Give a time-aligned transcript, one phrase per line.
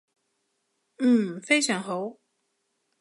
[0.97, 2.17] 嗯，非常好